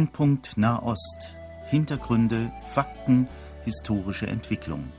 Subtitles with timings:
[0.00, 1.36] Brennpunkt Nahost.
[1.66, 3.28] Hintergründe, Fakten,
[3.66, 4.90] historische Entwicklung.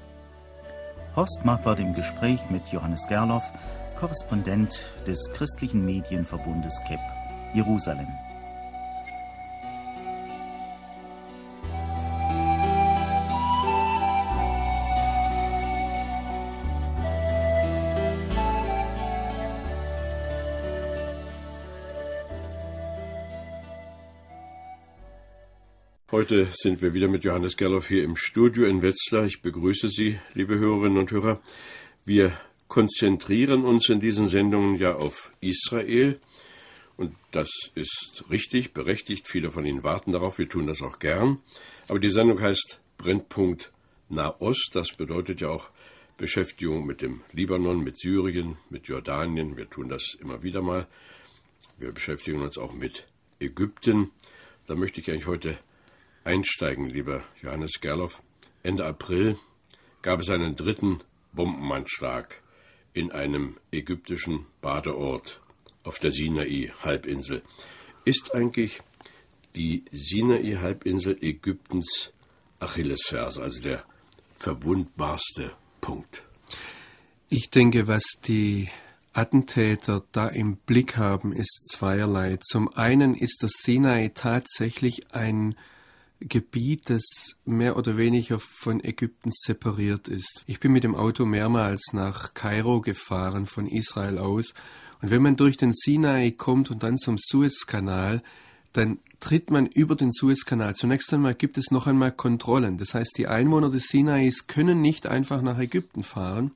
[1.15, 3.51] Horst Marquardt im Gespräch mit Johannes Gerloff,
[3.99, 6.99] Korrespondent des christlichen Medienverbundes KEP,
[7.55, 8.05] Jerusalem.
[26.21, 29.25] Heute sind wir wieder mit Johannes Gerloff hier im Studio in Wetzlar.
[29.25, 31.41] Ich begrüße Sie, liebe Hörerinnen und Hörer.
[32.05, 36.19] Wir konzentrieren uns in diesen Sendungen ja auf Israel.
[36.95, 39.27] Und das ist richtig, berechtigt.
[39.27, 40.37] Viele von Ihnen warten darauf.
[40.37, 41.39] Wir tun das auch gern.
[41.87, 43.71] Aber die Sendung heißt Brennpunkt
[44.07, 44.75] Nahost.
[44.75, 45.71] Das bedeutet ja auch
[46.17, 49.57] Beschäftigung mit dem Libanon, mit Syrien, mit Jordanien.
[49.57, 50.85] Wir tun das immer wieder mal.
[51.79, 53.07] Wir beschäftigen uns auch mit
[53.39, 54.11] Ägypten.
[54.67, 55.57] Da möchte ich eigentlich heute
[56.23, 58.21] einsteigen, lieber Johannes Gerloff.
[58.63, 59.37] Ende April
[60.01, 60.99] gab es einen dritten
[61.33, 62.41] Bombenanschlag
[62.93, 65.39] in einem ägyptischen Badeort
[65.83, 67.41] auf der Sinai-Halbinsel.
[68.05, 68.81] Ist eigentlich
[69.55, 72.13] die Sinai-Halbinsel Ägyptens
[72.59, 73.83] Achillesferse, also der
[74.35, 76.23] verwundbarste Punkt?
[77.29, 78.69] Ich denke, was die
[79.13, 82.37] Attentäter da im Blick haben, ist zweierlei.
[82.41, 85.55] Zum einen ist das Sinai tatsächlich ein
[86.21, 87.03] Gebiet, das
[87.45, 90.43] mehr oder weniger von Ägypten separiert ist.
[90.47, 94.53] Ich bin mit dem Auto mehrmals nach Kairo gefahren, von Israel aus,
[95.01, 98.21] und wenn man durch den Sinai kommt und dann zum Suezkanal,
[98.73, 100.75] dann tritt man über den Suezkanal.
[100.75, 102.77] Zunächst einmal gibt es noch einmal Kontrollen.
[102.77, 106.51] Das heißt, die Einwohner des Sinais können nicht einfach nach Ägypten fahren.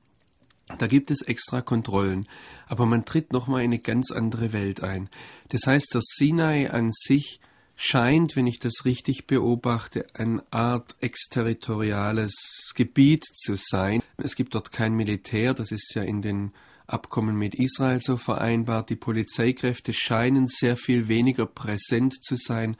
[0.78, 2.26] Da gibt es extra Kontrollen.
[2.66, 5.08] Aber man tritt nochmal in eine ganz andere Welt ein.
[5.50, 7.40] Das heißt, der Sinai an sich
[7.76, 14.02] scheint, wenn ich das richtig beobachte, eine Art exterritoriales Gebiet zu sein.
[14.16, 16.52] Es gibt dort kein Militär, das ist ja in den
[16.86, 18.90] Abkommen mit Israel so vereinbart.
[18.90, 22.76] Die Polizeikräfte scheinen sehr viel weniger präsent zu sein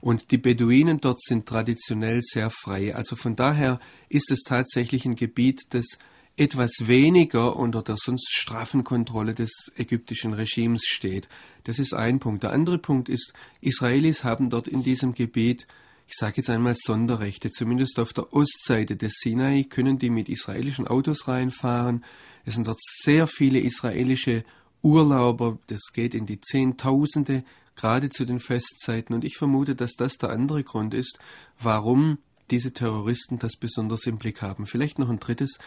[0.00, 2.94] und die Beduinen dort sind traditionell sehr frei.
[2.94, 5.98] Also von daher ist es tatsächlich ein Gebiet, das
[6.36, 11.28] etwas weniger unter der sonst straffen Kontrolle des ägyptischen Regimes steht.
[11.64, 12.42] Das ist ein Punkt.
[12.42, 13.32] Der andere Punkt ist,
[13.62, 15.66] Israelis haben dort in diesem Gebiet,
[16.06, 20.86] ich sage jetzt einmal Sonderrechte, zumindest auf der Ostseite des Sinai können die mit israelischen
[20.86, 22.04] Autos reinfahren.
[22.44, 24.44] Es sind dort sehr viele israelische
[24.82, 27.44] Urlauber, das geht in die Zehntausende,
[27.74, 29.14] gerade zu den Festzeiten.
[29.14, 31.18] Und ich vermute, dass das der andere Grund ist,
[31.58, 32.18] warum
[32.50, 34.66] diese Terroristen das besonders im Blick haben.
[34.66, 35.58] Vielleicht noch ein drittes.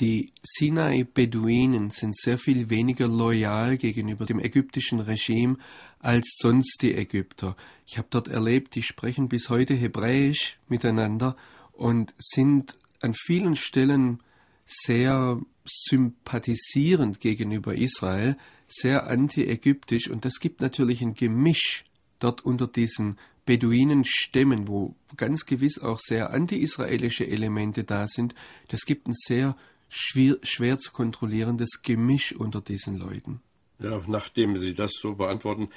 [0.00, 5.56] Die Sinai-Beduinen sind sehr viel weniger loyal gegenüber dem ägyptischen Regime
[5.98, 7.56] als sonst die Ägypter.
[7.84, 11.36] Ich habe dort erlebt, die sprechen bis heute Hebräisch miteinander
[11.72, 14.20] und sind an vielen Stellen
[14.66, 18.36] sehr sympathisierend gegenüber Israel,
[18.68, 21.84] sehr anti-ägyptisch und das gibt natürlich ein Gemisch
[22.20, 28.34] dort unter diesen Beduinenstämmen, wo ganz gewiss auch sehr anti-israelische Elemente da sind.
[28.68, 29.56] Das gibt ein sehr
[29.88, 33.40] schwer, schwer zu kontrollierendes Gemisch unter diesen Leuten.
[33.78, 35.68] Ja, nachdem Sie das so beantworten,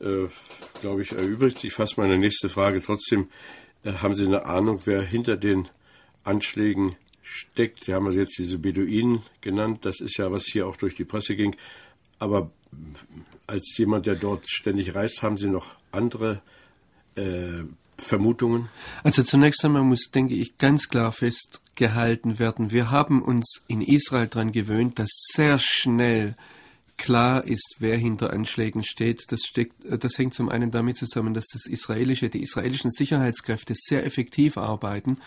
[0.00, 0.28] äh,
[0.80, 2.80] glaube ich, erübrigt sich fast meine nächste Frage.
[2.82, 3.28] Trotzdem,
[3.82, 5.68] äh, haben Sie eine Ahnung, wer hinter den
[6.24, 7.84] Anschlägen steckt?
[7.84, 9.84] Sie haben also jetzt diese Beduinen genannt.
[9.84, 11.56] Das ist ja, was hier auch durch die Presse ging.
[12.18, 12.50] Aber
[13.46, 16.42] als jemand, der dort ständig reist, haben Sie noch andere
[17.14, 17.64] äh,
[17.98, 18.68] Vermutungen?
[19.02, 24.28] Also zunächst einmal muss, denke ich, ganz klar festgehalten werden, wir haben uns in Israel
[24.28, 26.36] daran gewöhnt, dass sehr schnell
[26.96, 29.30] klar ist, wer hinter Anschlägen steht.
[29.30, 34.04] Das, steckt, das hängt zum einen damit zusammen, dass das israelische, die israelischen Sicherheitskräfte sehr
[34.04, 35.18] effektiv arbeiten,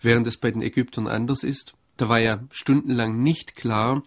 [0.00, 1.74] während es bei den Ägyptern anders ist.
[1.96, 4.02] Da war ja stundenlang nicht klar,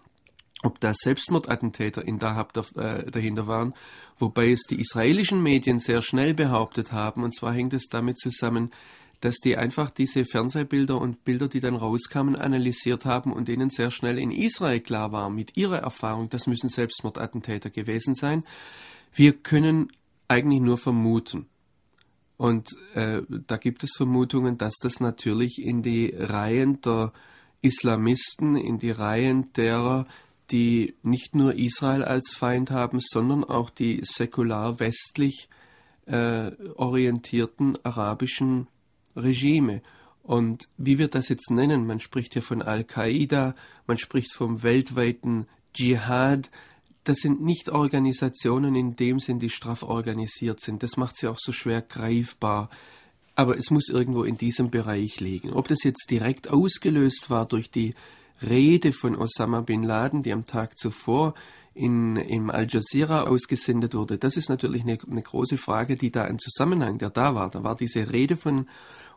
[0.62, 3.74] ob da Selbstmordattentäter in Dahab äh, dahinter waren,
[4.18, 8.70] wobei es die israelischen Medien sehr schnell behauptet haben, und zwar hängt es damit zusammen,
[9.20, 13.90] dass die einfach diese Fernsehbilder und Bilder, die dann rauskamen, analysiert haben und denen sehr
[13.90, 18.44] schnell in Israel klar war, mit ihrer Erfahrung, das müssen Selbstmordattentäter gewesen sein.
[19.14, 19.92] Wir können
[20.26, 21.46] eigentlich nur vermuten.
[22.36, 27.12] Und äh, da gibt es Vermutungen, dass das natürlich in die Reihen der
[27.60, 30.06] Islamisten, in die Reihen derer,
[30.50, 35.48] die nicht nur Israel als Feind haben, sondern auch die säkular westlich
[36.06, 38.66] äh, orientierten arabischen
[39.16, 39.82] Regime.
[40.22, 43.54] Und wie wir das jetzt nennen, man spricht ja von Al-Qaida,
[43.86, 46.50] man spricht vom weltweiten Dschihad,
[47.04, 50.82] das sind nicht Organisationen in dem Sinn, die straff organisiert sind.
[50.84, 52.70] Das macht sie auch so schwer greifbar.
[53.34, 55.52] Aber es muss irgendwo in diesem Bereich liegen.
[55.52, 57.94] Ob das jetzt direkt ausgelöst war durch die
[58.40, 61.34] Rede von Osama bin Laden, die am Tag zuvor
[61.74, 66.24] in, im Al Jazeera ausgesendet wurde, das ist natürlich eine, eine große Frage, die da
[66.24, 67.50] ein Zusammenhang, der da war.
[67.50, 68.66] Da war diese Rede von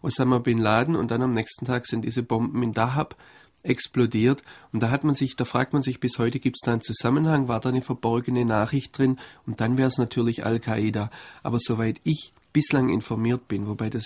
[0.02, 3.16] Osama bin Laden und dann am nächsten Tag sind diese Bomben in Dahab
[3.64, 4.44] explodiert.
[4.72, 6.82] Und da hat man sich, da fragt man sich bis heute, gibt es da einen
[6.82, 7.48] Zusammenhang?
[7.48, 9.18] War da eine verborgene Nachricht drin?
[9.46, 11.10] Und dann wäre es natürlich Al-Qaida.
[11.42, 14.06] Aber soweit ich bislang informiert bin, wobei das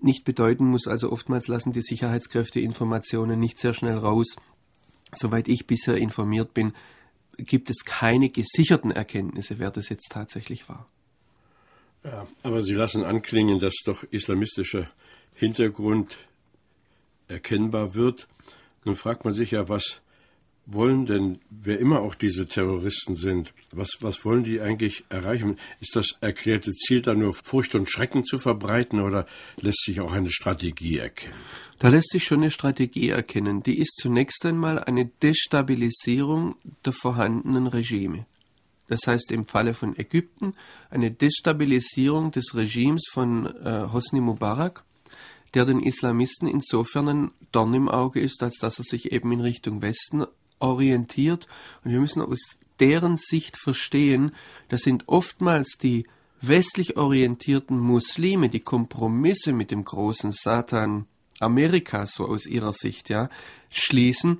[0.00, 4.36] nicht bedeuten muss, also oftmals lassen die Sicherheitskräfte Informationen nicht sehr schnell raus.
[5.14, 6.72] Soweit ich bisher informiert bin,
[7.36, 10.86] gibt es keine gesicherten Erkenntnisse, wer das jetzt tatsächlich war.
[12.04, 14.88] Ja, aber Sie lassen anklingen, dass doch islamistischer
[15.34, 16.16] Hintergrund
[17.26, 18.28] erkennbar wird.
[18.84, 20.00] Nun fragt man sich ja, was
[20.70, 25.56] wollen denn, wer immer auch diese Terroristen sind, was, was wollen die eigentlich erreichen?
[25.80, 29.26] Ist das erklärte Ziel da nur Furcht und Schrecken zu verbreiten oder
[29.56, 31.34] lässt sich auch eine Strategie erkennen?
[31.78, 33.62] Da lässt sich schon eine Strategie erkennen.
[33.62, 38.26] Die ist zunächst einmal eine Destabilisierung der vorhandenen Regime.
[38.88, 40.54] Das heißt im Falle von Ägypten
[40.90, 44.84] eine Destabilisierung des Regimes von äh, Hosni Mubarak
[45.54, 49.40] der den Islamisten insofern ein Dorn im Auge ist, als dass er sich eben in
[49.40, 50.26] Richtung Westen
[50.58, 51.48] orientiert.
[51.84, 54.32] Und wir müssen aus deren Sicht verstehen,
[54.68, 56.06] das sind oftmals die
[56.40, 61.06] westlich orientierten Muslime, die Kompromisse mit dem großen Satan
[61.40, 63.28] Amerikas, so aus ihrer Sicht, ja,
[63.70, 64.38] schließen,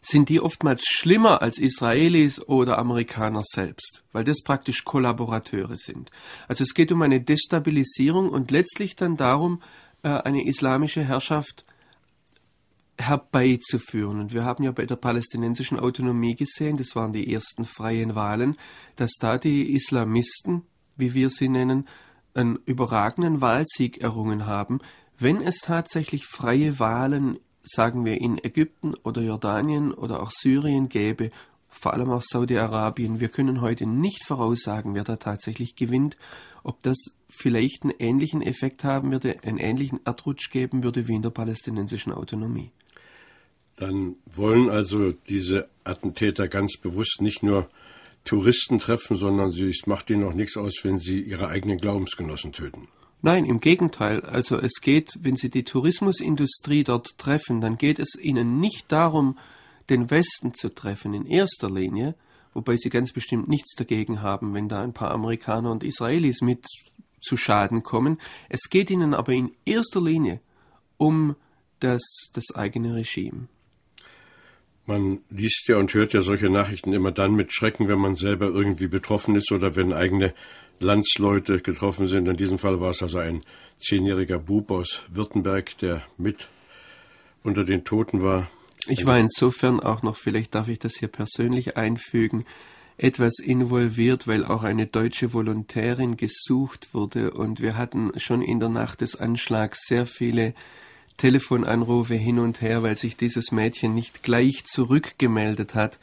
[0.00, 6.10] sind die oftmals schlimmer als Israelis oder Amerikaner selbst, weil das praktisch Kollaborateure sind.
[6.48, 9.62] Also es geht um eine Destabilisierung und letztlich dann darum,
[10.02, 11.64] äh, eine islamische Herrschaft
[12.98, 14.20] herbeizuführen.
[14.20, 18.56] Und wir haben ja bei der palästinensischen Autonomie gesehen, das waren die ersten freien Wahlen,
[18.96, 20.62] dass da die Islamisten,
[20.96, 21.86] wie wir sie nennen,
[22.34, 24.80] einen überragenden Wahlsieg errungen haben.
[25.18, 31.30] Wenn es tatsächlich freie Wahlen, sagen wir in Ägypten oder Jordanien oder auch Syrien gäbe,
[31.68, 36.16] vor allem auch Saudi-Arabien, wir können heute nicht voraussagen, wer da tatsächlich gewinnt,
[36.62, 36.96] ob das
[37.28, 42.12] vielleicht einen ähnlichen Effekt haben würde, einen ähnlichen Erdrutsch geben würde wie in der palästinensischen
[42.12, 42.70] Autonomie.
[43.76, 47.68] Dann wollen also diese Attentäter ganz bewusst nicht nur
[48.24, 52.88] Touristen treffen, sondern es macht ihnen auch nichts aus, wenn sie ihre eigenen Glaubensgenossen töten.
[53.22, 54.20] Nein, im Gegenteil.
[54.20, 59.38] Also es geht, wenn Sie die Tourismusindustrie dort treffen, dann geht es Ihnen nicht darum,
[59.88, 62.14] den Westen zu treffen in erster Linie,
[62.52, 66.66] wobei Sie ganz bestimmt nichts dagegen haben, wenn da ein paar Amerikaner und Israelis mit
[67.20, 68.18] zu Schaden kommen.
[68.48, 70.40] Es geht Ihnen aber in erster Linie
[70.96, 71.36] um
[71.80, 72.02] das,
[72.32, 73.48] das eigene Regime.
[74.86, 78.46] Man liest ja und hört ja solche Nachrichten immer dann mit Schrecken, wenn man selber
[78.46, 80.32] irgendwie betroffen ist oder wenn eigene
[80.78, 82.28] Landsleute getroffen sind.
[82.28, 83.42] In diesem Fall war es also ein
[83.78, 86.48] zehnjähriger Bub aus Württemberg, der mit
[87.42, 88.48] unter den Toten war.
[88.88, 92.44] Ich war insofern auch noch, vielleicht darf ich das hier persönlich einfügen,
[92.98, 98.68] etwas involviert, weil auch eine deutsche Volontärin gesucht wurde und wir hatten schon in der
[98.68, 100.54] Nacht des Anschlags sehr viele
[101.16, 105.98] Telefonanrufe hin und her, weil sich dieses Mädchen nicht gleich zurückgemeldet hat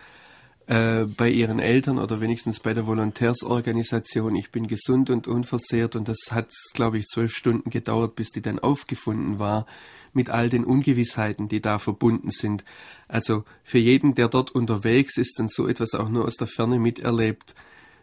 [0.68, 4.36] äh, bei ihren Eltern oder wenigstens bei der Volontärsorganisation.
[4.36, 8.42] Ich bin gesund und unversehrt und das hat, glaube ich, zwölf Stunden gedauert, bis die
[8.42, 9.66] dann aufgefunden war
[10.14, 12.64] mit all den Ungewissheiten, die da verbunden sind.
[13.08, 16.80] Also für jeden, der dort unterwegs ist und so etwas auch nur aus der Ferne
[16.80, 17.56] miterlebt,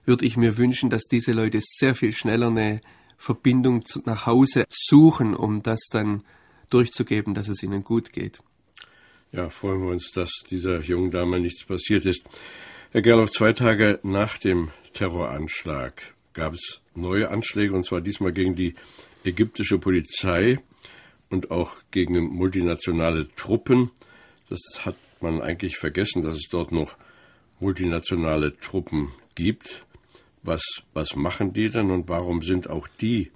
[0.04, 2.80] würde ich mir wünschen, dass diese Leute sehr viel schneller eine
[3.16, 6.24] Verbindung nach Hause suchen, um das dann
[6.70, 8.40] durchzugeben, dass es ihnen gut geht.
[9.32, 12.24] Ja, freuen wir uns, dass dieser jungen Dame nichts passiert ist.
[12.90, 18.56] Herr Gerloff, zwei Tage nach dem Terroranschlag gab es neue Anschläge, und zwar diesmal gegen
[18.56, 18.74] die
[19.24, 20.58] ägyptische Polizei
[21.28, 23.90] und auch gegen multinationale Truppen.
[24.48, 26.96] Das hat man eigentlich vergessen, dass es dort noch
[27.60, 29.86] multinationale Truppen gibt.
[30.42, 30.62] Was,
[30.94, 33.30] was machen die denn und warum sind auch die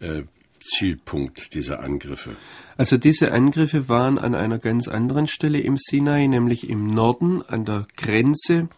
[0.00, 0.24] äh,
[0.64, 2.36] Zielpunkt dieser Angriffe?
[2.76, 7.64] Also diese Angriffe waren an einer ganz anderen Stelle im Sinai, nämlich im Norden an
[7.64, 8.68] der Grenze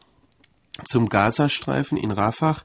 [0.85, 2.59] zum Gazastreifen in Rafah.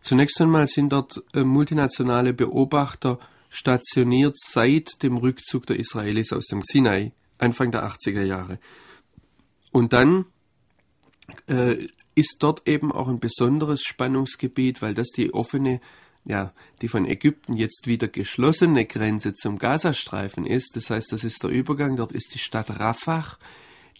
[0.00, 6.62] Zunächst einmal sind dort äh, multinationale Beobachter stationiert seit dem Rückzug der Israelis aus dem
[6.62, 8.58] Sinai, Anfang der 80er Jahre.
[9.70, 10.26] Und dann
[11.46, 15.80] äh, ist dort eben auch ein besonderes Spannungsgebiet, weil das die offene
[16.24, 20.74] ja, die von Ägypten jetzt wieder geschlossene Grenze zum Gazastreifen ist.
[20.74, 21.96] Das heißt, das ist der Übergang.
[21.96, 23.36] Dort ist die Stadt Rafah,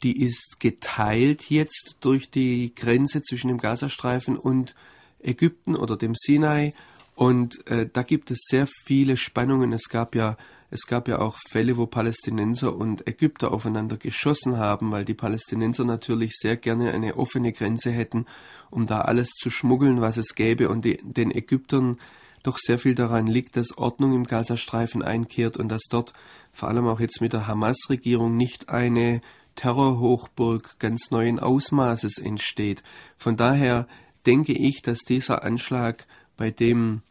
[0.02, 4.74] die ist geteilt jetzt durch die Grenze zwischen dem Gazastreifen und
[5.22, 6.72] Ägypten oder dem Sinai.
[7.14, 9.72] Und äh, da gibt es sehr viele Spannungen.
[9.72, 10.36] Es gab ja
[10.70, 15.84] es gab ja auch Fälle, wo Palästinenser und Ägypter aufeinander geschossen haben, weil die Palästinenser
[15.84, 18.26] natürlich sehr gerne eine offene Grenze hätten,
[18.70, 21.96] um da alles zu schmuggeln, was es gäbe, und die, den Ägyptern
[22.42, 26.12] doch sehr viel daran liegt, dass Ordnung im Gazastreifen einkehrt und dass dort
[26.52, 29.20] vor allem auch jetzt mit der Hamas-Regierung nicht eine
[29.56, 32.82] Terrorhochburg ganz neuen Ausmaßes entsteht.
[33.16, 33.86] Von daher
[34.26, 36.06] denke ich, dass dieser Anschlag,
[36.36, 37.02] bei dem,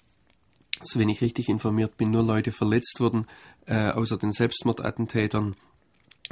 [0.82, 3.28] so wenn ich richtig informiert bin, nur Leute verletzt wurden,
[3.66, 5.56] äh, außer den Selbstmordattentätern,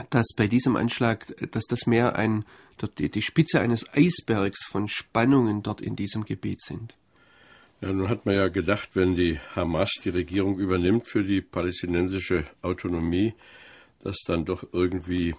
[0.09, 2.45] dass bei diesem Anschlag, dass das mehr ein,
[2.97, 6.95] die, die Spitze eines Eisbergs von Spannungen dort in diesem Gebiet sind.
[7.81, 12.45] Ja, nun hat man ja gedacht, wenn die Hamas die Regierung übernimmt für die palästinensische
[12.61, 13.33] Autonomie,
[14.03, 15.35] dass dann doch irgendwie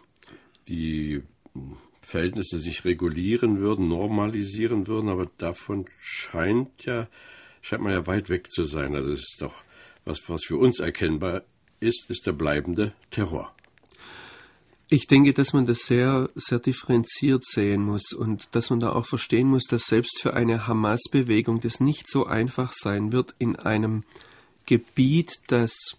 [0.69, 1.23] die
[2.01, 7.07] Verhältnisse sich regulieren würden, normalisieren würden, aber davon scheint ja,
[7.63, 8.95] scheint man ja weit weg zu sein.
[8.95, 9.65] Also es ist doch
[10.05, 11.43] was, was für uns erkennbar
[11.81, 13.55] ist, ist der bleibende Terror.
[14.89, 19.07] Ich denke, dass man das sehr, sehr differenziert sehen muss und dass man da auch
[19.07, 24.05] verstehen muss, dass selbst für eine Hamas-Bewegung das nicht so einfach sein wird in einem
[24.67, 25.97] Gebiet, das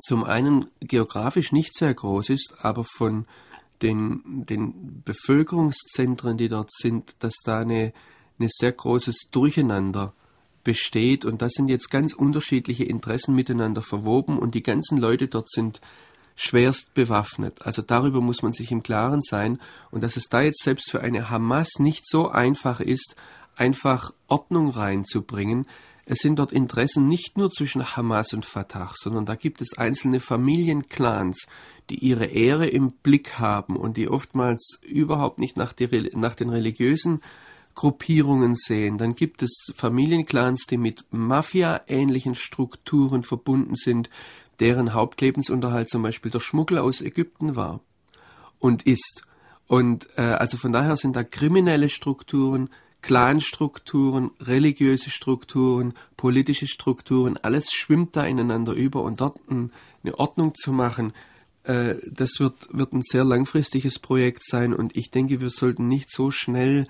[0.00, 3.26] zum einen geografisch nicht sehr groß ist, aber von
[3.80, 7.92] den, den Bevölkerungszentren, die dort sind, dass da eine,
[8.40, 10.14] eine sehr großes Durcheinander
[10.64, 11.24] besteht.
[11.24, 15.80] Und da sind jetzt ganz unterschiedliche Interessen miteinander verwoben und die ganzen Leute dort sind
[16.36, 17.62] schwerst bewaffnet.
[17.62, 21.00] Also darüber muss man sich im Klaren sein und dass es da jetzt selbst für
[21.00, 23.14] eine Hamas nicht so einfach ist,
[23.54, 25.66] einfach Ordnung reinzubringen.
[26.06, 30.20] Es sind dort Interessen nicht nur zwischen Hamas und Fatah, sondern da gibt es einzelne
[30.20, 31.46] Familienclans,
[31.88, 36.50] die ihre Ehre im Blick haben und die oftmals überhaupt nicht nach, die, nach den
[36.50, 37.20] religiösen
[37.74, 38.98] Gruppierungen sehen.
[38.98, 44.10] Dann gibt es Familienclans, die mit Mafia-ähnlichen Strukturen verbunden sind,
[44.60, 47.80] deren Hauptlebensunterhalt zum Beispiel der Schmuggel aus Ägypten war
[48.58, 49.22] und ist.
[49.66, 52.70] Und äh, also von daher sind da kriminelle Strukturen,
[53.02, 60.54] Clanstrukturen, religiöse Strukturen, politische Strukturen, alles schwimmt da ineinander über und dort ein, eine Ordnung
[60.54, 61.12] zu machen,
[61.64, 66.10] äh, das wird, wird ein sehr langfristiges Projekt sein und ich denke, wir sollten nicht
[66.10, 66.86] so schnell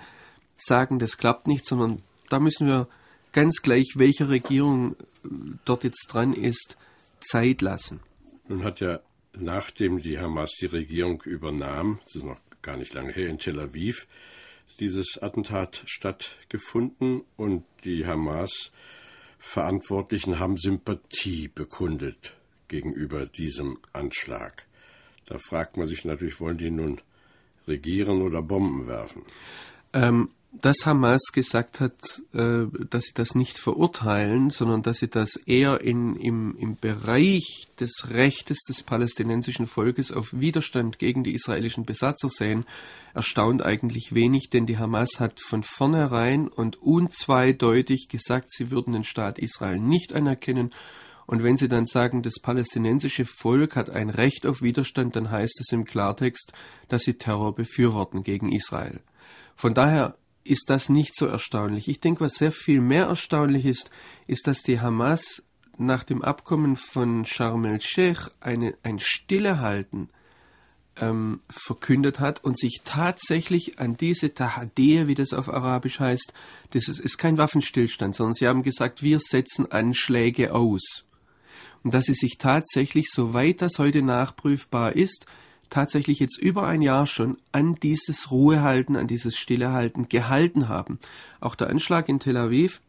[0.56, 2.88] sagen, das klappt nicht, sondern da müssen wir
[3.32, 4.96] ganz gleich, welche Regierung äh,
[5.64, 6.76] dort jetzt dran ist,
[7.20, 8.00] Zeit lassen.
[8.48, 8.98] Nun hat ja,
[9.36, 13.60] nachdem die Hamas die Regierung übernahm, das ist noch gar nicht lange her, in Tel
[13.60, 14.08] Aviv,
[14.80, 22.36] dieses Attentat stattgefunden und die Hamas-Verantwortlichen haben Sympathie bekundet
[22.68, 24.66] gegenüber diesem Anschlag.
[25.26, 27.00] Da fragt man sich natürlich, wollen die nun
[27.66, 29.22] regieren oder Bomben werfen?
[29.92, 30.30] Ähm,
[30.60, 35.80] dass Hamas gesagt hat, äh, dass sie das nicht verurteilen, sondern dass sie das eher
[35.80, 42.28] in, im, im Bereich des Rechtes des palästinensischen Volkes auf Widerstand gegen die israelischen Besatzer
[42.28, 42.64] sehen,
[43.14, 49.04] erstaunt eigentlich wenig, denn die Hamas hat von vornherein und unzweideutig gesagt, sie würden den
[49.04, 50.70] Staat Israel nicht anerkennen.
[51.26, 55.58] Und wenn sie dann sagen, das palästinensische Volk hat ein Recht auf Widerstand, dann heißt
[55.60, 56.52] es im Klartext,
[56.88, 59.00] dass sie Terror befürworten gegen Israel.
[59.56, 61.88] Von daher ist das nicht so erstaunlich.
[61.88, 63.90] Ich denke, was sehr viel mehr erstaunlich ist,
[64.26, 65.42] ist, dass die Hamas
[65.78, 70.10] nach dem Abkommen von Sharm el-Sheikh ein Stillehalten
[70.96, 76.32] ähm, verkündet hat und sich tatsächlich an diese Tahadeh, wie das auf Arabisch heißt,
[76.70, 81.04] das ist, ist kein Waffenstillstand, sondern sie haben gesagt, wir setzen Anschläge aus.
[81.82, 85.26] Und dass sie sich tatsächlich, soweit das heute nachprüfbar ist,
[85.74, 91.00] tatsächlich jetzt über ein Jahr schon an dieses Ruhehalten, an dieses Stillehalten gehalten haben.
[91.40, 92.80] Auch der Anschlag in Tel Aviv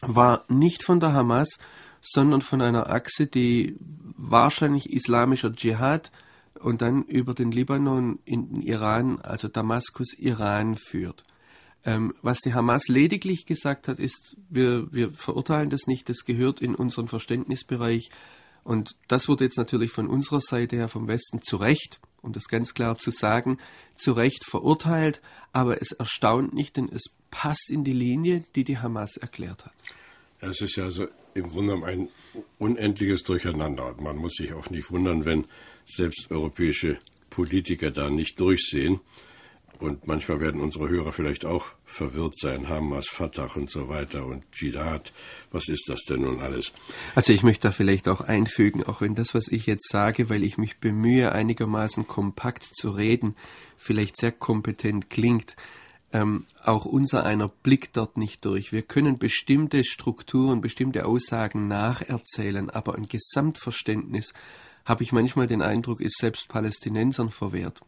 [0.00, 1.60] war nicht von der Hamas,
[2.00, 3.76] sondern von einer Achse, die
[4.16, 6.10] wahrscheinlich islamischer Dschihad
[6.58, 11.22] und dann über den Libanon in den Iran, also Damaskus, Iran führt.
[11.84, 16.60] Ähm, was die Hamas lediglich gesagt hat, ist, wir, wir verurteilen das nicht, das gehört
[16.62, 18.10] in unseren Verständnisbereich
[18.64, 22.44] und das wurde jetzt natürlich von unserer Seite her vom Westen zu Recht, um das
[22.44, 23.58] ganz klar zu sagen,
[23.96, 25.20] zu Recht verurteilt,
[25.52, 29.72] aber es erstaunt nicht, denn es passt in die Linie, die die Hamas erklärt hat.
[30.40, 32.08] Es ist ja so im Grunde genommen ein
[32.58, 33.94] unendliches Durcheinander.
[34.00, 35.46] Man muss sich auch nicht wundern, wenn
[35.84, 36.98] selbst europäische
[37.30, 39.00] Politiker da nicht durchsehen.
[39.82, 42.68] Und manchmal werden unsere Hörer vielleicht auch verwirrt sein.
[42.68, 45.12] Hamas, Fatah und so weiter und Jihad.
[45.50, 46.72] Was ist das denn nun alles?
[47.16, 50.44] Also ich möchte da vielleicht auch einfügen, auch wenn das, was ich jetzt sage, weil
[50.44, 53.34] ich mich bemühe, einigermaßen kompakt zu reden,
[53.76, 55.56] vielleicht sehr kompetent klingt,
[56.12, 58.70] ähm, auch unser einer blickt dort nicht durch.
[58.70, 64.32] Wir können bestimmte Strukturen, bestimmte Aussagen nacherzählen, aber ein Gesamtverständnis,
[64.84, 67.80] habe ich manchmal den Eindruck, ist selbst Palästinensern verwehrt.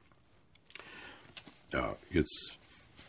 [1.74, 2.56] Ja, jetzt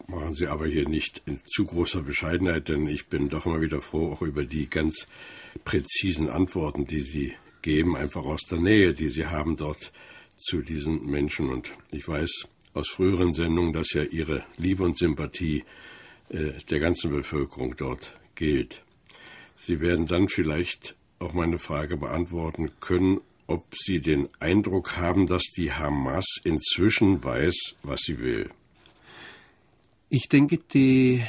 [0.07, 3.79] machen Sie aber hier nicht in zu großer Bescheidenheit, denn ich bin doch immer wieder
[3.79, 5.07] froh, auch über die ganz
[5.63, 9.91] präzisen Antworten, die Sie geben, einfach aus der Nähe, die Sie haben dort
[10.35, 11.49] zu diesen Menschen.
[11.49, 15.63] Und ich weiß aus früheren Sendungen, dass ja Ihre Liebe und Sympathie
[16.29, 18.83] äh, der ganzen Bevölkerung dort gilt.
[19.55, 25.43] Sie werden dann vielleicht auch meine Frage beantworten können, ob Sie den Eindruck haben, dass
[25.55, 28.49] die Hamas inzwischen weiß, was sie will.
[30.09, 31.23] Ich denke, die,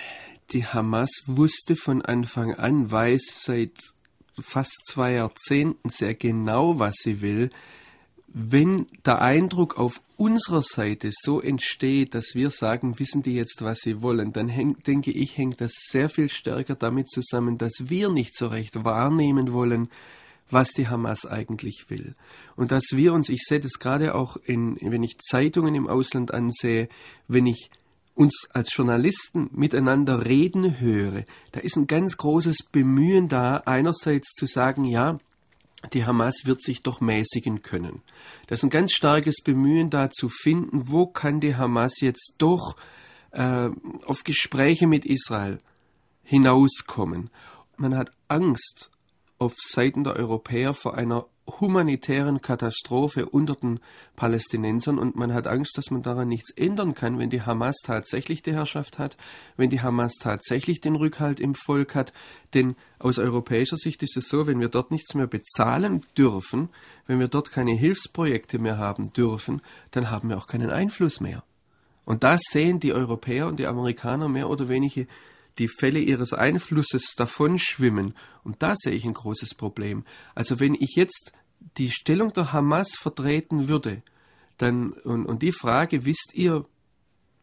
[0.50, 3.72] die Hamas wusste von Anfang an, weiß seit
[4.38, 7.50] fast zwei Jahrzehnten sehr genau, was sie will.
[8.28, 13.78] Wenn der Eindruck auf unserer Seite so entsteht, dass wir sagen, wissen die jetzt, was
[13.80, 18.10] sie wollen, dann häng, denke ich, hängt das sehr viel stärker damit zusammen, dass wir
[18.10, 19.88] nicht so recht wahrnehmen wollen,
[20.50, 22.14] was die Hamas eigentlich will.
[22.54, 26.32] Und dass wir uns, ich sehe das gerade auch in, wenn ich Zeitungen im Ausland
[26.32, 26.88] ansehe,
[27.28, 27.70] wenn ich
[28.14, 34.46] uns als Journalisten miteinander reden höre, da ist ein ganz großes Bemühen da, einerseits zu
[34.46, 35.16] sagen, ja,
[35.92, 38.02] die Hamas wird sich doch mäßigen können.
[38.46, 42.76] Das ist ein ganz starkes Bemühen da zu finden, wo kann die Hamas jetzt doch
[43.32, 43.68] äh,
[44.06, 45.58] auf Gespräche mit Israel
[46.22, 47.30] hinauskommen.
[47.76, 48.90] Man hat Angst
[49.38, 51.26] auf Seiten der Europäer vor einer
[51.60, 53.78] humanitären Katastrophe unter den
[54.16, 58.42] Palästinensern und man hat Angst, dass man daran nichts ändern kann, wenn die Hamas tatsächlich
[58.42, 59.16] die Herrschaft hat,
[59.56, 62.12] wenn die Hamas tatsächlich den Rückhalt im Volk hat.
[62.54, 66.68] Denn aus europäischer Sicht ist es so, wenn wir dort nichts mehr bezahlen dürfen,
[67.06, 71.44] wenn wir dort keine Hilfsprojekte mehr haben dürfen, dann haben wir auch keinen Einfluss mehr.
[72.04, 75.04] Und da sehen die Europäer und die Amerikaner mehr oder weniger
[75.58, 78.14] die Fälle ihres Einflusses davonschwimmen.
[78.44, 80.04] Und da sehe ich ein großes Problem.
[80.34, 81.32] Also wenn ich jetzt
[81.78, 84.02] die Stellung der Hamas vertreten würde,
[84.58, 86.64] dann, und, und die Frage, wisst ihr,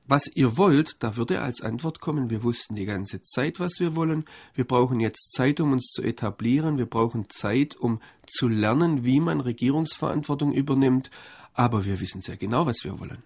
[0.06, 3.96] was ihr wollt, da würde als Antwort kommen, wir wussten die ganze Zeit, was wir
[3.96, 9.06] wollen, wir brauchen jetzt Zeit, um uns zu etablieren, wir brauchen Zeit, um zu lernen,
[9.06, 11.10] wie man Regierungsverantwortung übernimmt,
[11.54, 13.24] aber wir wissen sehr genau, was wir wollen.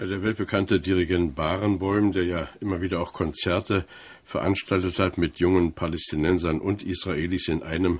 [0.00, 3.84] Der weltbekannte Dirigent Barenboim, der ja immer wieder auch Konzerte
[4.22, 7.98] veranstaltet hat mit jungen Palästinensern und Israelis in einem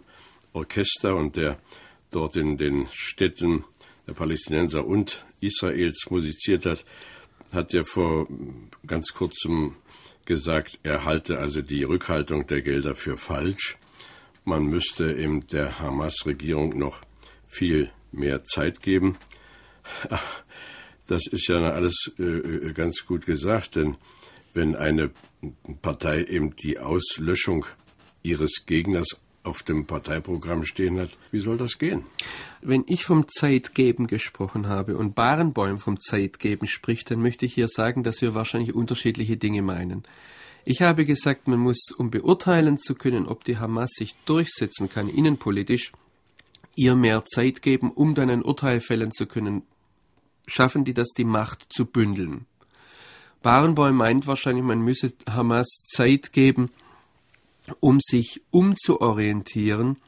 [0.53, 1.59] Orchester und der
[2.13, 3.65] dort in den Städten
[4.07, 6.85] der Palästinenser und Israels musiziert hat,
[7.51, 8.29] hat ja vor
[8.87, 9.75] ganz kurzem
[10.25, 13.77] gesagt, er halte also die Rückhaltung der Gelder für falsch.
[14.45, 17.01] Man müsste eben der Hamas-Regierung noch
[17.49, 19.19] viel mehr Zeit geben.
[21.09, 23.97] Das ist ja alles äh, äh, ganz gut gesagt, denn
[24.55, 25.11] wenn eine
[25.83, 27.67] Partei eben die Auslöschung
[28.23, 32.05] ihres Gegners auf dem Parteiprogramm stehen hat, wie soll das gehen?
[32.61, 37.69] Wenn ich vom Zeitgeben gesprochen habe und Barenbäum vom Zeitgeben spricht, dann möchte ich hier
[37.69, 40.05] sagen, dass wir wahrscheinlich unterschiedliche Dinge meinen.
[40.67, 45.09] Ich habe gesagt, man muss, um beurteilen zu können, ob die Hamas sich durchsetzen kann,
[45.09, 45.93] innenpolitisch,
[46.77, 49.63] ihr mehr Zeit geben, um dann ein Urteil fällen zu können,
[50.49, 52.47] schaffen die das, die Macht zu bündeln.
[53.43, 56.71] Barenboim meint wahrscheinlich, man müsse Hamas Zeit geben,
[57.81, 59.99] um sich umzuorientieren,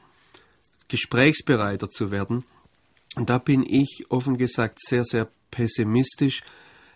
[0.88, 2.44] gesprächsbereiter zu werden.
[3.14, 6.42] Und da bin ich offen gesagt sehr, sehr pessimistisch,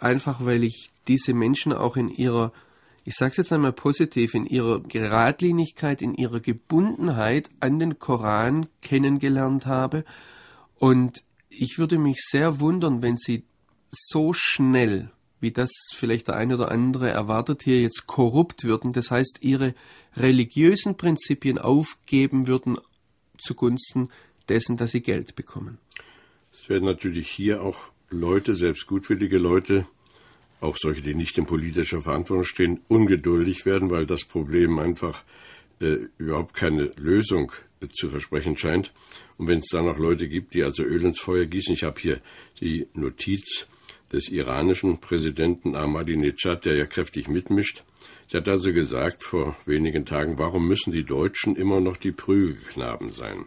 [0.01, 2.53] einfach weil ich diese Menschen auch in ihrer,
[3.05, 8.67] ich sage es jetzt einmal positiv, in ihrer Geradlinigkeit, in ihrer Gebundenheit an den Koran
[8.81, 10.05] kennengelernt habe
[10.79, 11.23] und
[11.59, 13.45] ich würde mich sehr wundern, wenn sie
[13.91, 19.11] so schnell, wie das vielleicht der eine oder andere erwartet, hier jetzt korrupt würden, das
[19.11, 19.75] heißt ihre
[20.17, 22.79] religiösen Prinzipien aufgeben würden
[23.39, 24.11] zugunsten
[24.49, 25.79] dessen, dass sie Geld bekommen.
[26.53, 29.87] Es werden natürlich hier auch Leute, selbst gutwillige Leute,
[30.61, 35.25] auch solche, die nicht in politischer Verantwortung stehen, ungeduldig werden, weil das Problem einfach
[35.81, 37.53] äh, überhaupt keine Lösung
[37.89, 38.93] zu versprechen scheint.
[39.39, 42.01] Und wenn es da noch Leute gibt, die also Öl ins Feuer gießen, ich habe
[42.01, 42.21] hier
[42.61, 43.67] die Notiz
[44.13, 47.85] des iranischen Präsidenten Ahmadinejad, der ja kräftig mitmischt.
[48.33, 53.13] Der hat also gesagt vor wenigen Tagen, warum müssen die Deutschen immer noch die Prügelknaben
[53.13, 53.47] sein?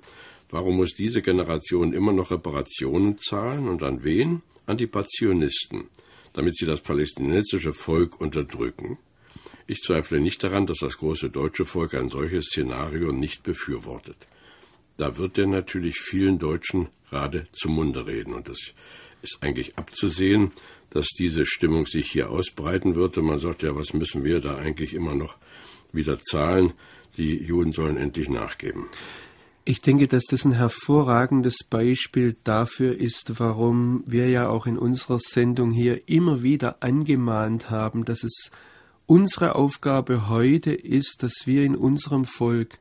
[0.49, 4.41] Warum muss diese Generation immer noch Reparationen zahlen und an wen?
[4.65, 5.89] An die Passionisten.
[6.37, 8.99] damit sie das palästinensische Volk unterdrücken.
[9.69, 14.27] Ich zweifle nicht daran, dass das große deutsche Volk ein solches Szenario nicht befürwortet.
[14.95, 18.33] Da wird er natürlich vielen Deutschen gerade zum Munde reden.
[18.33, 18.57] Und das
[19.21, 20.51] ist eigentlich abzusehen,
[20.89, 23.17] dass diese Stimmung sich hier ausbreiten wird.
[23.17, 25.37] Und man sagt ja, was müssen wir da eigentlich immer noch
[25.91, 26.71] wieder zahlen?
[27.17, 28.85] Die Juden sollen endlich nachgeben.
[29.65, 35.19] Ich denke, dass das ein hervorragendes Beispiel dafür ist, warum wir ja auch in unserer
[35.19, 38.49] Sendung hier immer wieder angemahnt haben, dass es
[39.07, 42.77] unsere Aufgabe heute ist, dass wir in unserem Volk,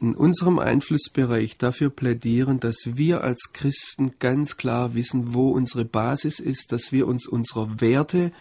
[0.00, 6.38] in unserem Einflussbereich dafür plädieren, dass wir als Christen ganz klar wissen, wo unsere Basis
[6.38, 8.32] ist, dass wir uns unserer Werte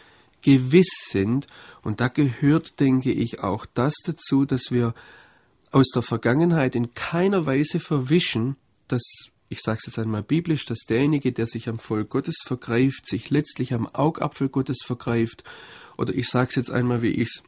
[0.42, 1.48] gewiss sind.
[1.84, 4.94] Und da gehört, denke ich, auch das dazu, dass wir
[5.72, 8.58] aus der Vergangenheit in keiner Weise verwischen,
[8.90, 9.04] dass,
[9.48, 13.30] ich sage es jetzt einmal biblisch, dass derjenige, der sich am Volk Gottes vergreift, sich
[13.30, 15.46] letztlich am Augapfel Gottes vergreift,
[15.98, 17.44] oder ich sage es jetzt einmal, wie ich es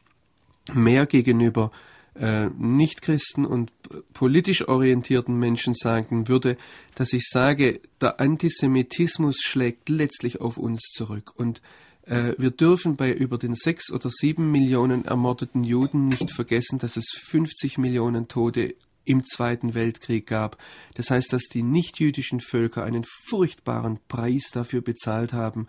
[0.74, 1.70] mehr gegenüber
[2.14, 3.72] äh, Nichtchristen und
[4.12, 6.56] politisch orientierten Menschen sagen würde,
[6.94, 11.32] dass ich sage, der Antisemitismus schlägt letztlich auf uns zurück.
[11.34, 11.60] Und
[12.06, 16.96] äh, wir dürfen bei über den sechs oder sieben Millionen ermordeten Juden nicht vergessen, dass
[16.96, 20.56] es 50 Millionen Tote im Zweiten Weltkrieg gab.
[20.94, 25.66] Das heißt, dass die nichtjüdischen Völker einen furchtbaren Preis dafür bezahlt haben,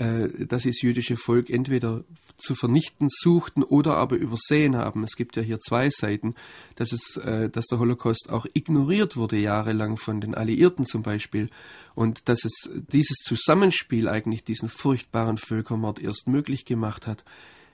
[0.00, 2.04] dass sie das jüdische Volk entweder
[2.38, 5.04] zu vernichten suchten oder aber übersehen haben.
[5.04, 6.34] Es gibt ja hier zwei Seiten,
[6.74, 11.50] dass, es, äh, dass der Holocaust auch ignoriert wurde jahrelang von den Alliierten zum Beispiel
[11.94, 17.24] und dass es dieses Zusammenspiel eigentlich diesen furchtbaren Völkermord erst möglich gemacht hat.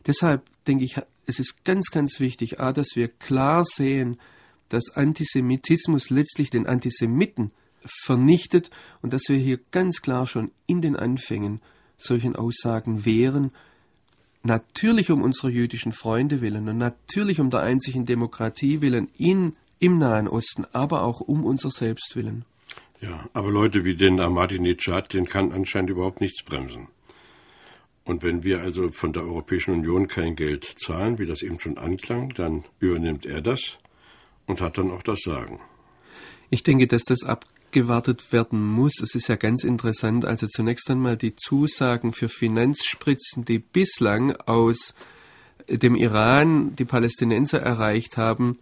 [0.07, 4.19] Deshalb denke ich, es ist ganz, ganz wichtig, a, dass wir klar sehen,
[4.69, 7.53] dass Antisemitismus letztlich den Antisemiten
[8.05, 11.61] vernichtet und dass wir hier ganz klar schon in den Anfängen
[11.97, 13.53] solchen Aussagen wehren,
[14.43, 19.99] natürlich um unserer jüdischen Freunde willen und natürlich um der einzigen Demokratie willen in, im
[19.99, 22.45] Nahen Osten, aber auch um unser Selbst willen.
[23.01, 26.89] Ja, aber Leute wie den Ahmadinejad, den kann anscheinend überhaupt nichts bremsen.
[28.05, 31.77] Und wenn wir also von der Europäischen Union kein Geld zahlen, wie das eben schon
[31.77, 33.79] anklang, dann übernimmt er das
[34.47, 35.61] und hat dann auch das Sagen.
[36.49, 37.45] Ich denke, dass das ab
[37.77, 39.01] abgewartet werden muss.
[39.03, 44.95] Es ist ja ganz interessant, also zunächst einmal die Zusagen für Finanzspritzen, die bislang aus
[45.69, 48.59] dem Iran die Palästinenser erreicht haben,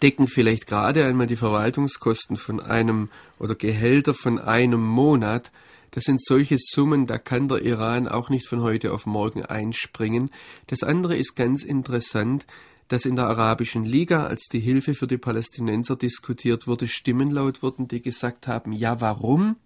[0.00, 5.52] decken vielleicht gerade einmal die Verwaltungskosten von einem oder Gehälter von einem Monat.
[5.90, 10.30] Das sind solche Summen, da kann der Iran auch nicht von heute auf morgen einspringen.
[10.68, 12.46] Das andere ist ganz interessant,
[12.88, 17.62] dass in der Arabischen Liga, als die Hilfe für die Palästinenser diskutiert wurde, Stimmen laut
[17.62, 19.56] wurden, die gesagt haben, ja, warum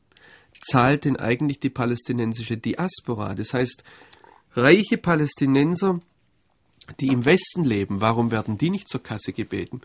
[0.61, 3.35] zahlt denn eigentlich die palästinensische Diaspora?
[3.35, 3.85] Das heißt,
[4.55, 6.01] reiche Palästinenser,
[6.99, 9.81] die im Westen leben, warum werden die nicht zur Kasse gebeten?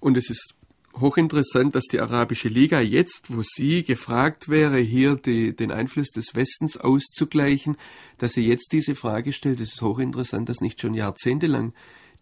[0.00, 0.54] Und es ist
[0.98, 6.34] hochinteressant, dass die Arabische Liga jetzt, wo sie gefragt wäre, hier die, den Einfluss des
[6.34, 7.76] Westens auszugleichen,
[8.18, 9.60] dass sie jetzt diese Frage stellt.
[9.60, 11.72] Es ist hochinteressant, dass nicht schon jahrzehntelang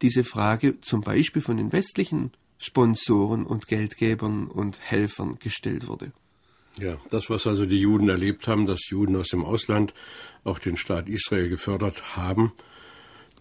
[0.03, 6.13] diese Frage zum Beispiel von den westlichen Sponsoren und Geldgebern und Helfern gestellt wurde.
[6.77, 9.95] Ja, das, was also die Juden erlebt haben, dass Juden aus dem Ausland
[10.45, 12.53] auch den Staat Israel gefördert haben,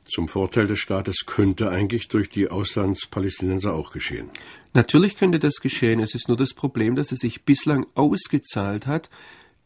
[0.06, 4.30] zum Vorteil des Staates, könnte eigentlich durch die Auslandspalästinenser auch geschehen.
[4.74, 6.00] Natürlich könnte das geschehen.
[6.00, 9.10] Es ist nur das Problem, dass es sich bislang ausgezahlt hat,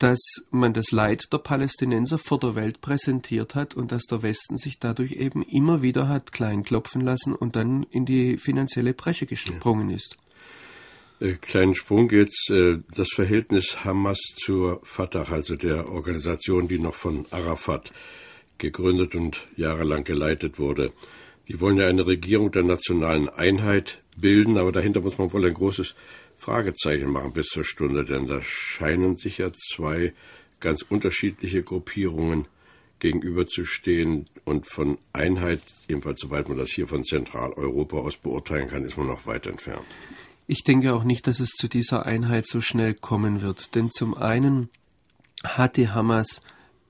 [0.02, 4.58] dass man das Leid der Palästinenser vor der Welt präsentiert hat und dass der Westen
[4.58, 9.92] sich dadurch eben immer wieder hat kleinklopfen lassen und dann in die finanzielle Bresche gesprungen
[9.92, 10.18] ist.
[11.20, 16.96] Äh, kleinen Sprung jetzt, äh, das Verhältnis Hamas zur Fatah, also der Organisation, die noch
[16.96, 17.92] von Arafat
[18.58, 20.94] gegründet und jahrelang geleitet wurde.
[21.48, 25.54] Die wollen ja eine Regierung der nationalen Einheit bilden, aber dahinter muss man wohl ein
[25.54, 25.94] großes
[26.42, 30.12] Fragezeichen machen bis zur Stunde, denn da scheinen sich ja zwei
[30.60, 32.48] ganz unterschiedliche Gruppierungen
[32.98, 38.98] gegenüberzustehen und von Einheit, jedenfalls soweit man das hier von Zentraleuropa aus beurteilen kann, ist
[38.98, 39.86] man noch weit entfernt.
[40.48, 44.16] Ich denke auch nicht, dass es zu dieser Einheit so schnell kommen wird, denn zum
[44.16, 44.70] einen
[45.44, 46.42] hat die Hamas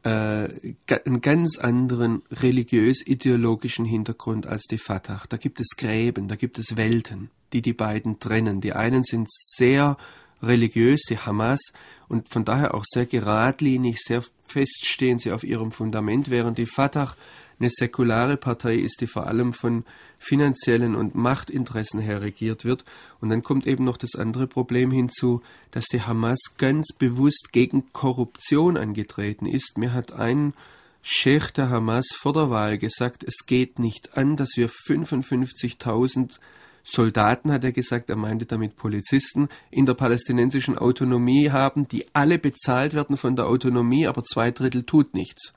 [0.04, 0.48] äh,
[0.88, 5.24] einen ganz anderen religiös-ideologischen Hintergrund als die Fatah.
[5.28, 8.62] Da gibt es Gräben, da gibt es Welten die die beiden trennen.
[8.62, 9.98] Die einen sind sehr
[10.42, 11.74] religiös, die Hamas,
[12.08, 16.66] und von daher auch sehr geradlinig, sehr fest stehen sie auf ihrem Fundament, während die
[16.66, 17.16] Fatah
[17.58, 19.86] eine säkulare Partei ist, die vor allem von
[20.20, 22.84] finanziellen und Machtinteressen her regiert wird.
[23.22, 27.94] Und dann kommt eben noch das andere Problem hinzu, dass die Hamas ganz bewusst gegen
[27.94, 29.78] Korruption angetreten ist.
[29.78, 30.54] Mir hat ein
[31.02, 36.40] Sheikh der Hamas vor der Wahl gesagt, es geht nicht an, dass wir 55.000
[36.84, 42.39] Soldaten, hat er gesagt, er meinte damit Polizisten, in der palästinensischen Autonomie haben, die alle
[42.39, 45.54] bezahlt werden von der Autonomie, aber zwei Drittel tut nichts.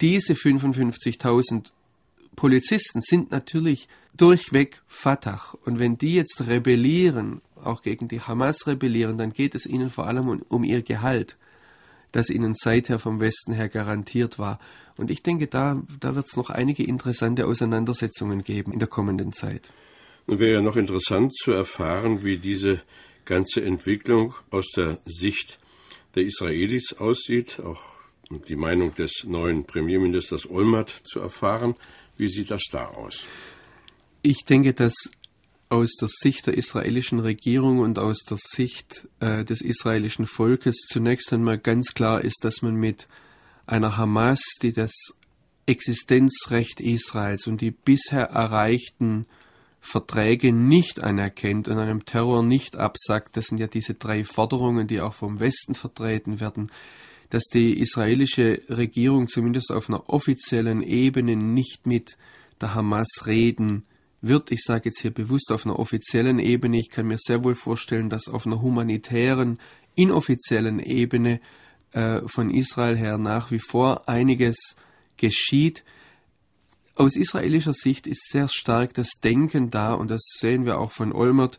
[0.00, 1.72] Diese 55.000
[2.36, 5.40] Polizisten sind natürlich durchweg Fatah.
[5.64, 10.06] Und wenn die jetzt rebellieren, auch gegen die Hamas rebellieren, dann geht es ihnen vor
[10.06, 11.36] allem um, um ihr Gehalt,
[12.12, 14.58] das ihnen seither vom Westen her garantiert war.
[14.96, 19.32] Und ich denke, da, da wird es noch einige interessante Auseinandersetzungen geben in der kommenden
[19.32, 19.72] Zeit.
[20.26, 22.82] Nun wäre ja noch interessant zu erfahren, wie diese
[23.24, 25.58] ganze Entwicklung aus der Sicht
[26.14, 27.82] der Israelis aussieht, auch
[28.48, 31.74] die Meinung des neuen Premierministers Olmert zu erfahren.
[32.16, 33.24] Wie sieht das da aus?
[34.22, 34.94] Ich denke, dass
[35.68, 41.32] aus der Sicht der israelischen Regierung und aus der Sicht äh, des israelischen Volkes zunächst
[41.32, 43.08] einmal ganz klar ist, dass man mit
[43.66, 44.92] einer Hamas, die das
[45.66, 49.26] Existenzrecht Israels und die bisher erreichten
[49.80, 55.00] Verträge nicht anerkennt und einem Terror nicht absagt, das sind ja diese drei Forderungen, die
[55.00, 56.70] auch vom Westen vertreten werden,
[57.30, 62.16] dass die israelische Regierung zumindest auf einer offiziellen Ebene nicht mit
[62.60, 63.84] der Hamas reden
[64.20, 64.50] wird.
[64.50, 66.78] Ich sage jetzt hier bewusst auf einer offiziellen Ebene.
[66.78, 69.58] Ich kann mir sehr wohl vorstellen, dass auf einer humanitären,
[69.94, 71.40] inoffiziellen Ebene
[71.92, 74.76] äh, von Israel her nach wie vor einiges
[75.16, 75.84] geschieht.
[77.00, 81.14] Aus israelischer Sicht ist sehr stark das Denken da, und das sehen wir auch von
[81.14, 81.58] Olmert.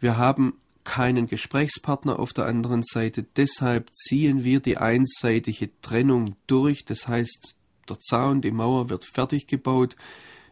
[0.00, 6.84] Wir haben keinen Gesprächspartner auf der anderen Seite, deshalb ziehen wir die einseitige Trennung durch.
[6.86, 7.54] Das heißt,
[7.88, 9.94] der Zaun, die Mauer wird fertig gebaut.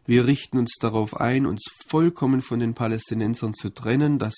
[0.07, 4.21] Wir richten uns darauf ein, uns vollkommen von den Palästinensern zu trennen.
[4.21, 4.37] Das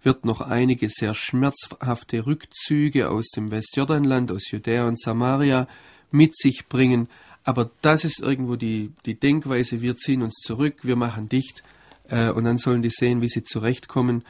[0.00, 5.66] wird noch einige sehr schmerzhafte Rückzüge aus dem Westjordanland, aus Judäa und Samaria
[6.12, 7.08] mit sich bringen.
[7.44, 11.62] Aber das ist irgendwo die, die Denkweise, wir ziehen uns zurück, wir machen dicht
[12.08, 14.24] äh, und dann sollen die sehen, wie sie zurechtkommen.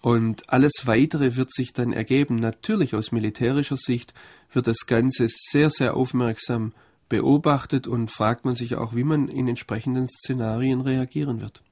[0.00, 2.36] Und alles Weitere wird sich dann ergeben.
[2.36, 4.14] Natürlich aus militärischer Sicht
[4.52, 6.72] wird das Ganze sehr, sehr aufmerksam
[7.08, 11.62] beobachtet und fragt man sich auch, wie man in entsprechenden Szenarien reagieren wird.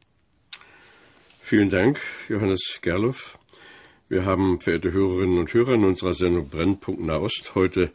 [1.40, 3.38] Vielen Dank, Johannes Gerloff.
[4.10, 7.90] Wir haben, verehrte Hörerinnen und Hörer, in unserer Sendung Brennpunkt Nahost heute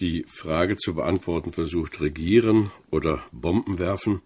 [0.00, 4.22] die Frage zu beantworten versucht, regieren oder Bomben werfen.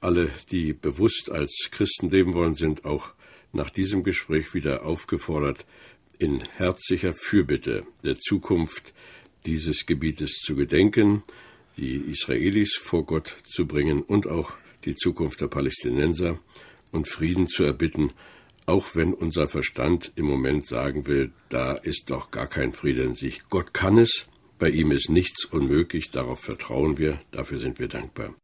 [0.00, 3.14] Alle, die bewusst als Christen leben wollen, sind auch
[3.52, 5.66] nach diesem Gespräch wieder aufgefordert,
[6.18, 8.94] in herzlicher Fürbitte der Zukunft
[9.44, 11.22] dieses Gebietes zu gedenken,
[11.76, 16.38] die Israelis vor Gott zu bringen und auch die Zukunft der Palästinenser
[16.90, 18.12] und Frieden zu erbitten,
[18.64, 23.14] auch wenn unser Verstand im Moment sagen will, da ist doch gar kein Friede in
[23.14, 23.42] sich.
[23.48, 24.26] Gott kann es,
[24.58, 28.34] bei ihm ist nichts unmöglich, darauf vertrauen wir, dafür sind wir dankbar.